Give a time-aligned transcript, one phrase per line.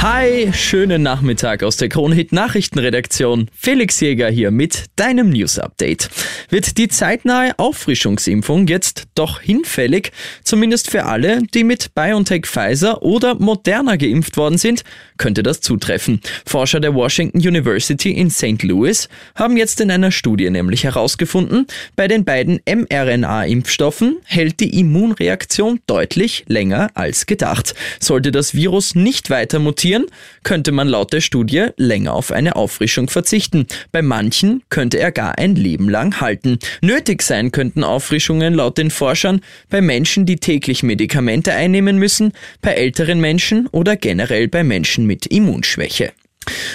[0.00, 3.50] Hi, schönen Nachmittag aus der Kronhit Nachrichtenredaktion.
[3.52, 6.08] Felix Jäger hier mit deinem News Update.
[6.50, 10.12] Wird die zeitnahe Auffrischungsimpfung jetzt doch hinfällig?
[10.44, 14.84] Zumindest für alle, die mit BioNTech Pfizer oder Moderna geimpft worden sind,
[15.16, 16.20] könnte das zutreffen.
[16.46, 18.62] Forscher der Washington University in St.
[18.62, 25.80] Louis haben jetzt in einer Studie nämlich herausgefunden, bei den beiden mRNA-Impfstoffen hält die Immunreaktion
[25.88, 27.74] deutlich länger als gedacht.
[27.98, 30.06] Sollte das Virus nicht weiter mutieren, passieren,
[30.42, 33.66] könnte man laut der Studie länger auf eine Auffrischung verzichten.
[33.90, 36.58] Bei manchen könnte er gar ein Leben lang halten.
[36.82, 42.72] Nötig sein könnten Auffrischungen laut den Forschern bei Menschen, die täglich Medikamente einnehmen müssen, bei
[42.72, 46.12] älteren Menschen oder generell bei Menschen mit Immunschwäche.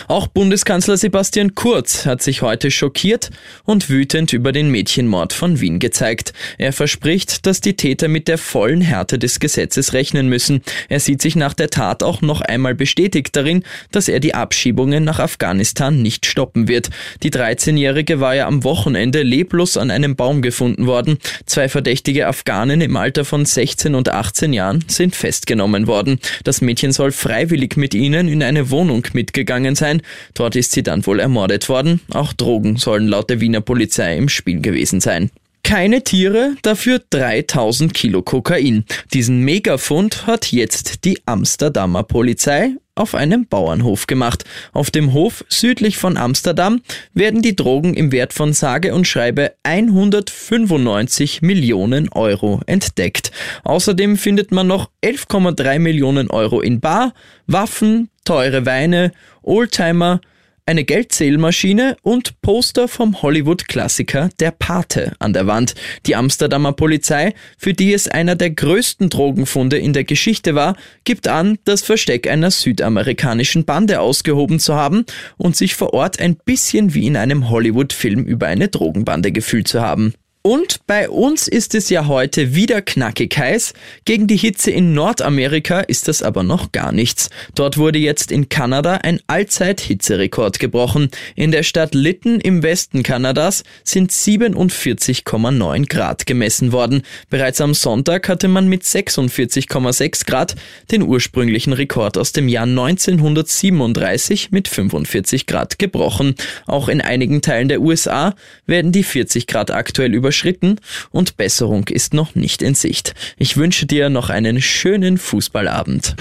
[0.07, 3.29] Auch Bundeskanzler Sebastian Kurz hat sich heute schockiert
[3.65, 6.33] und wütend über den Mädchenmord von Wien gezeigt.
[6.57, 10.61] Er verspricht, dass die Täter mit der vollen Härte des Gesetzes rechnen müssen.
[10.89, 15.03] Er sieht sich nach der Tat auch noch einmal bestätigt darin, dass er die Abschiebungen
[15.03, 16.89] nach Afghanistan nicht stoppen wird.
[17.23, 21.17] Die 13-Jährige war ja am Wochenende leblos an einem Baum gefunden worden.
[21.45, 26.19] Zwei verdächtige Afghanen im Alter von 16 und 18 Jahren sind festgenommen worden.
[26.43, 30.01] Das Mädchen soll freiwillig mit ihnen in eine Wohnung mitgegangen gegangen sein.
[30.33, 32.01] Dort ist sie dann wohl ermordet worden.
[32.11, 35.31] Auch Drogen sollen laut der Wiener Polizei im Spiel gewesen sein.
[35.63, 38.83] Keine Tiere, dafür 3000 Kilo Kokain.
[39.13, 44.43] Diesen Megafund hat jetzt die Amsterdamer Polizei auf einem Bauernhof gemacht.
[44.71, 46.81] Auf dem Hof südlich von Amsterdam
[47.13, 53.31] werden die Drogen im Wert von sage und schreibe 195 Millionen Euro entdeckt.
[53.63, 57.13] Außerdem findet man noch 11,3 Millionen Euro in Bar,
[57.47, 60.21] Waffen, teure Weine, Oldtimer,
[60.65, 65.75] eine Geldzählmaschine und Poster vom Hollywood-Klassiker Der Pate an der Wand.
[66.05, 71.27] Die Amsterdamer Polizei, für die es einer der größten Drogenfunde in der Geschichte war, gibt
[71.27, 75.05] an, das Versteck einer südamerikanischen Bande ausgehoben zu haben
[75.37, 79.81] und sich vor Ort ein bisschen wie in einem Hollywood-Film über eine Drogenbande gefühlt zu
[79.81, 80.13] haben.
[80.45, 83.73] Und bei uns ist es ja heute wieder knackig heiß.
[84.03, 87.29] Gegen die Hitze in Nordamerika ist das aber noch gar nichts.
[87.55, 91.11] Dort wurde jetzt in Kanada ein Allzeit-Hitzerekord gebrochen.
[91.37, 97.03] In der Stadt Lytton im Westen Kanadas sind 47,9 Grad gemessen worden.
[97.29, 100.55] Bereits am Sonntag hatte man mit 46,6 Grad
[100.91, 106.35] den ursprünglichen Rekord aus dem Jahr 1937 mit 45 Grad gebrochen.
[106.65, 110.79] Auch in einigen Teilen der USA werden die 40 Grad aktuell über überschritten
[111.11, 113.13] und Besserung ist noch nicht in Sicht.
[113.37, 116.15] Ich wünsche dir noch einen schönen Fußballabend.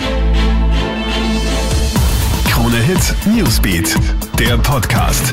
[2.44, 3.96] Krone Hits, Newsbeat,
[4.38, 5.32] der Podcast.